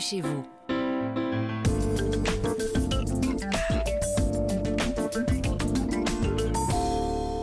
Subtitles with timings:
[0.00, 0.42] chez vous.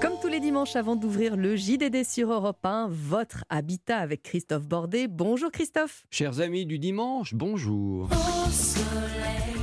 [0.00, 4.66] Comme tous les dimanches avant d'ouvrir le JDD sur Europe 1, votre habitat avec Christophe
[4.66, 5.06] Bordet.
[5.08, 6.04] Bonjour Christophe.
[6.10, 8.08] Chers amis du dimanche, bonjour.
[8.10, 9.56] Au soleil,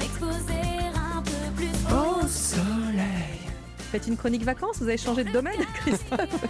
[0.00, 3.38] exposer un peu plus Au soleil.
[3.78, 6.44] Faites une chronique vacances, vous avez changé de domaine Christophe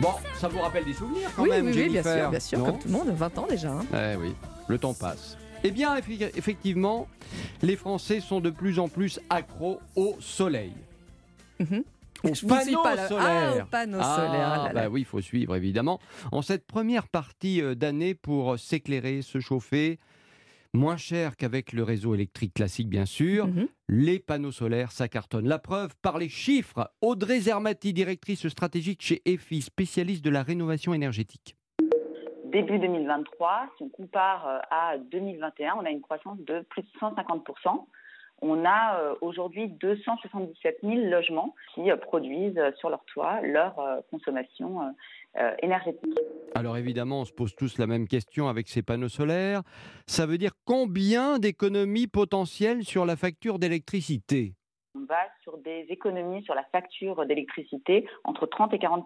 [0.00, 2.58] Bon, ça vous rappelle des souvenirs quand Oui, même, oui, oui, bien sûr, bien sûr,
[2.58, 3.72] non comme tout le monde, 20 ans déjà.
[3.72, 3.84] hein.
[3.94, 4.34] Eh oui,
[4.68, 5.38] le temps passe.
[5.64, 7.08] Eh bien, effectivement,
[7.62, 10.72] les Français sont de plus en plus accros au soleil.
[11.60, 13.54] Au Je vous suis panneau pas solaire.
[13.58, 14.82] Ah, au panneau Ah, solaire, ah là là.
[14.82, 15.98] bah oui, il faut suivre évidemment.
[16.30, 19.98] En cette première partie euh, d'année pour s'éclairer, se chauffer,
[20.76, 23.66] moins cher qu'avec le réseau électrique classique bien sûr, Mhm.
[23.88, 25.48] les panneaux solaires, ça cartonne.
[25.48, 26.90] La preuve par les chiffres.
[27.00, 31.56] Audrey Zermati, directrice stratégique chez EFI, spécialiste de la rénovation énergétique.
[32.52, 36.88] début 2023, si on compare euh, à 2021, on a une croissance de plus de
[37.00, 37.86] 150%.
[38.42, 43.76] On a euh, aujourd'hui 277 000 logements qui euh, produisent euh, sur leur toit leur
[44.10, 44.94] consommation
[45.62, 46.18] énergétique.
[46.54, 49.62] Alors évidemment, on se pose tous la même question avec ces panneaux solaires.
[50.06, 54.54] Ça veut dire combien d'économies potentielles sur la facture d'électricité?
[54.98, 59.02] On va sur des économies sur la facture d'électricité entre 30 et 40%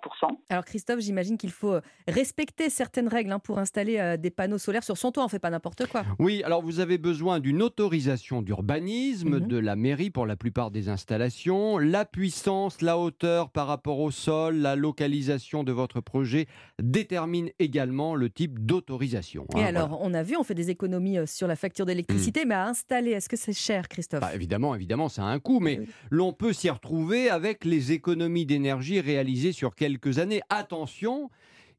[0.49, 4.59] Alors Christophe, j'imagine qu'il faut euh, respecter certaines règles hein, pour installer euh, des panneaux
[4.59, 6.03] solaires sur son toit, on fait pas n'importe quoi.
[6.21, 9.49] Oui, alors vous avez besoin d'une autorisation d'urbanisme Mhm.
[9.49, 11.79] de la mairie pour la plupart des installations.
[11.79, 16.47] La puissance, la hauteur par rapport au sol, la localisation de votre projet
[16.81, 19.47] détermine également le type d'autorisation.
[19.57, 20.05] Et hein, alors, voilà.
[20.05, 23.11] on a vu, on fait des économies euh, sur la facture d'électricité, mais à installer,
[23.11, 24.21] est-ce que c'est cher Christophe?
[24.21, 25.89] Bah, évidemment, évidemment, ça a un coût, mais Oui.
[26.11, 30.41] l'on peut s'y retrouver avec les économies d'énergie réalisées sur quelques années.
[30.49, 31.31] Attention,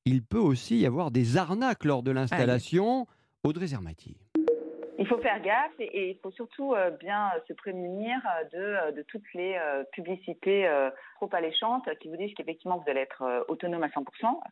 [0.06, 3.08] il peut aussi y avoir des arnaques lors de l'installation.
[3.44, 4.16] Audrey Zermati.
[5.02, 8.20] Il faut faire gaffe et, il faut surtout euh, bien euh, se prémunir
[8.54, 9.60] euh, de, toutes les
[9.94, 10.70] publicités
[11.16, 14.06] trop alléchantes qui vous disent qu'effectivement vous allez être autonome à 100%.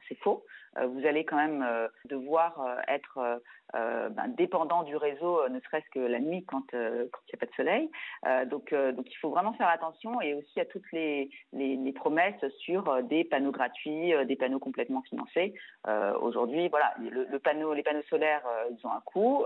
[0.07, 0.43] C'est faux.
[0.75, 1.65] Vous allez quand même
[2.05, 3.41] devoir être
[3.73, 7.53] ben, dépendant du réseau, ne serait-ce que la nuit quand il n'y a pas de
[7.55, 7.89] soleil.
[8.47, 11.29] Donc, il faut vraiment faire attention et aussi à toutes les,
[11.95, 15.53] promesses sur des panneaux gratuits, des panneaux complètement financés.
[16.21, 17.73] Aujourd'hui, voilà, les panneaux
[18.09, 19.45] solaires, ils ont un coût.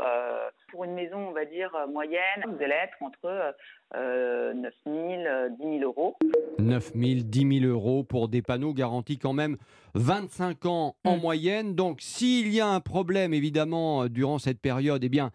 [0.94, 3.54] Maison, on va dire euh, moyenne, vous allez être entre
[3.96, 6.16] euh, 9 000, euh, 10 000 euros.
[6.60, 9.58] 9 000, 10 000 euros pour des panneaux garantis quand même
[9.96, 11.22] 25 ans en Mm.
[11.22, 11.76] moyenne.
[11.76, 15.32] Donc, s'il y a un problème, évidemment, euh, durant cette période, eh bien,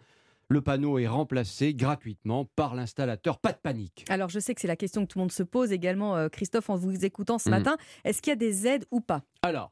[0.51, 3.37] le panneau est remplacé gratuitement par l'installateur.
[3.37, 4.05] Pas de panique.
[4.09, 6.27] Alors, je sais que c'est la question que tout le monde se pose également, euh,
[6.27, 7.55] Christophe, en vous écoutant ce Mhm.
[7.57, 7.77] matin.
[8.03, 9.21] Est-ce qu'il y a des aides ou pas?
[9.43, 9.71] Alors,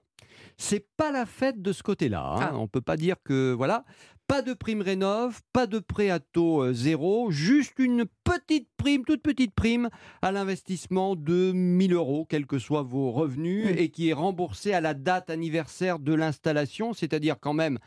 [0.58, 2.22] c'est pas la fête de ce côté-là.
[2.24, 2.50] hein.
[2.54, 2.58] Ah.
[2.58, 3.84] On peut pas dire que voilà,
[4.28, 9.06] pas de prime rénov, pas de prêt à taux euh, zéro, juste une petite prime,
[9.06, 9.90] toute petite prime
[10.22, 14.82] à l'investissement de 1000 euros, quels que soient vos revenus, et qui est remboursée à
[14.82, 17.80] la date anniversaire de l'installation, c'est-à-dire quand même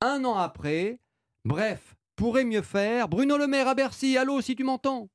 [0.00, 0.98] un an après.
[1.44, 3.08] Bref, pourrait mieux faire.
[3.08, 5.08] Bruno Le Maire à Bercy, allô, si tu m'entends.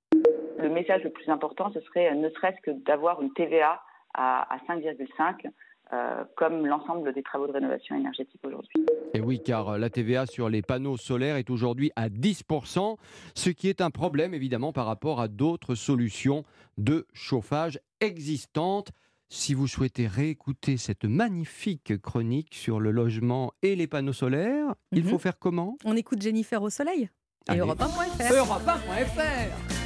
[0.60, 3.82] Le message le plus important, ce serait euh, ne serait-ce que d'avoir une TVA
[4.14, 5.50] à, à 5,5,
[5.94, 8.86] euh, comme l'ensemble des travaux de rénovation énergétique aujourd'hui.
[9.14, 12.98] Et oui, car euh, la TVA sur les panneaux solaires est aujourd'hui à 10%,
[13.36, 16.44] ce qui est un problème évidemment par rapport à d'autres solutions
[16.78, 18.92] de chauffage existantes.
[19.30, 25.06] Si vous souhaitez réécouter cette magnifique chronique sur le logement et les panneaux solaires, il
[25.06, 25.10] mhm.
[25.10, 25.78] faut faire comment?
[25.86, 27.10] On écoute Jennifer au soleil
[27.50, 28.34] Europe 1.fr.
[28.34, 29.77] Europe 1.fr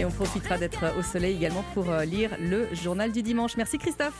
[0.00, 3.58] Et on profitera d'être au soleil également pour euh, lire le journal du dimanche.
[3.58, 4.08] Merci Christophe.